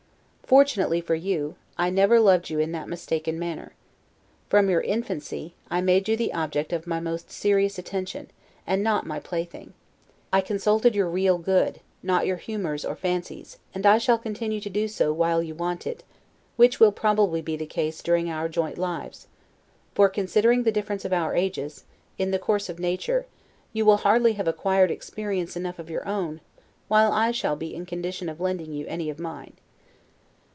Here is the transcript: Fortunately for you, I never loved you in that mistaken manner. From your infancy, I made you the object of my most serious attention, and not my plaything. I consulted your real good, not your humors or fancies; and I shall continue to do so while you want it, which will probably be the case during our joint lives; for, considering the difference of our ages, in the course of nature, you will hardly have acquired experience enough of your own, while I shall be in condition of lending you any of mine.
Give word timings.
Fortunately 0.51 0.99
for 0.99 1.15
you, 1.15 1.55
I 1.77 1.89
never 1.89 2.19
loved 2.19 2.49
you 2.49 2.59
in 2.59 2.73
that 2.73 2.89
mistaken 2.89 3.39
manner. 3.39 3.71
From 4.49 4.69
your 4.69 4.81
infancy, 4.81 5.53
I 5.69 5.79
made 5.79 6.09
you 6.09 6.17
the 6.17 6.33
object 6.33 6.73
of 6.73 6.85
my 6.85 6.99
most 6.99 7.31
serious 7.31 7.77
attention, 7.79 8.29
and 8.67 8.83
not 8.83 9.05
my 9.05 9.17
plaything. 9.21 9.71
I 10.33 10.41
consulted 10.41 10.93
your 10.93 11.07
real 11.07 11.37
good, 11.37 11.79
not 12.03 12.25
your 12.27 12.35
humors 12.35 12.83
or 12.83 12.97
fancies; 12.97 13.59
and 13.73 13.85
I 13.85 13.97
shall 13.97 14.17
continue 14.17 14.59
to 14.59 14.69
do 14.69 14.89
so 14.89 15.13
while 15.13 15.41
you 15.41 15.55
want 15.55 15.87
it, 15.87 16.03
which 16.57 16.81
will 16.81 16.91
probably 16.91 17.41
be 17.41 17.55
the 17.55 17.65
case 17.65 18.03
during 18.03 18.29
our 18.29 18.49
joint 18.49 18.77
lives; 18.77 19.27
for, 19.95 20.09
considering 20.09 20.63
the 20.63 20.71
difference 20.73 21.05
of 21.05 21.13
our 21.13 21.33
ages, 21.33 21.85
in 22.17 22.31
the 22.31 22.37
course 22.39 22.67
of 22.67 22.77
nature, 22.77 23.25
you 23.71 23.85
will 23.85 23.97
hardly 24.03 24.33
have 24.33 24.49
acquired 24.49 24.91
experience 24.91 25.55
enough 25.55 25.79
of 25.79 25.89
your 25.89 26.05
own, 26.05 26.41
while 26.89 27.13
I 27.13 27.31
shall 27.31 27.55
be 27.55 27.73
in 27.73 27.85
condition 27.85 28.27
of 28.27 28.41
lending 28.41 28.73
you 28.73 28.85
any 28.87 29.09
of 29.09 29.17
mine. 29.17 29.53